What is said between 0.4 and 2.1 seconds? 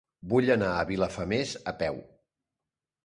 anar a Vilafamés a peu.